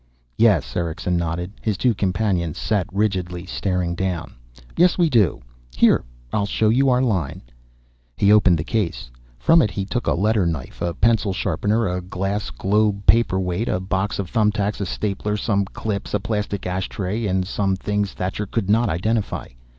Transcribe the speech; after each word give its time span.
"Yes." 0.35 0.75
Erickson 0.75 1.15
nodded. 1.15 1.51
His 1.61 1.77
two 1.77 1.93
companions 1.93 2.57
sat 2.57 2.87
rigidly, 2.91 3.45
staring 3.45 3.93
down. 3.93 4.33
"Yes, 4.75 4.97
we 4.97 5.11
do. 5.11 5.43
Here, 5.75 6.03
I'll 6.33 6.47
show 6.47 6.69
you 6.69 6.89
our 6.89 7.03
line." 7.03 7.43
He 8.17 8.31
opened 8.31 8.57
the 8.57 8.63
case. 8.63 9.11
From 9.37 9.61
it 9.61 9.69
he 9.69 9.85
took 9.85 10.07
a 10.07 10.15
letter 10.15 10.47
knife, 10.47 10.81
a 10.81 10.95
pencil 10.95 11.33
sharpener, 11.33 11.87
a 11.87 12.01
glass 12.01 12.49
globe 12.49 13.05
paperweight, 13.05 13.69
a 13.69 13.79
box 13.79 14.17
of 14.17 14.27
thumb 14.27 14.51
tacks, 14.51 14.81
a 14.81 14.87
stapler, 14.87 15.37
some 15.37 15.65
clips, 15.65 16.15
a 16.15 16.19
plastic 16.19 16.65
ashtray, 16.65 17.27
and 17.27 17.45
some 17.45 17.75
things 17.75 18.13
Thacher 18.13 18.47
could 18.47 18.71
not 18.71 18.89
identify. 18.89 19.49